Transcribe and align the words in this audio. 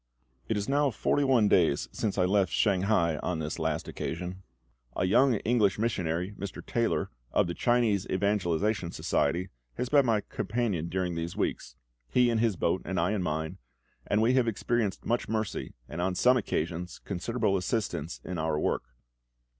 It 0.47 0.57
is 0.57 0.67
now 0.67 0.89
forty 0.89 1.23
one 1.23 1.47
days 1.47 1.87
since 1.91 2.17
I 2.17 2.25
left 2.25 2.51
Shanghai 2.51 3.17
on 3.19 3.37
this 3.37 3.59
last 3.59 3.87
occasion. 3.87 4.41
A 4.95 5.05
young 5.05 5.35
English 5.41 5.77
missionary, 5.77 6.31
Mr. 6.39 6.65
Taylor, 6.65 7.11
of 7.31 7.45
the 7.45 7.53
Chinese 7.53 8.07
Evangelisation 8.09 8.89
Society, 8.91 9.49
has 9.75 9.89
been 9.89 10.07
my 10.07 10.21
companion 10.21 10.89
during 10.89 11.13
these 11.13 11.37
weeks 11.37 11.75
he 12.09 12.31
in 12.31 12.39
his 12.39 12.55
boat, 12.55 12.81
and 12.83 12.99
I 12.99 13.11
in 13.11 13.21
mine 13.21 13.59
and 14.07 14.23
we 14.23 14.33
have 14.33 14.47
experienced 14.47 15.05
much 15.05 15.29
mercy, 15.29 15.75
and 15.87 16.01
on 16.01 16.15
some 16.15 16.35
occasions 16.35 16.97
considerable 16.97 17.55
assistance 17.55 18.21
in 18.23 18.39
our 18.39 18.59
work. 18.59 18.85